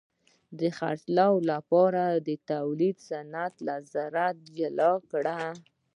د 0.59 0.61
خرڅلاو 0.77 1.33
لپاره 1.51 2.03
تولید 2.51 2.97
صنعت 3.09 3.53
له 3.67 3.75
زراعت 3.93 4.37
جلا 4.57 4.91
کړ. 5.11 5.25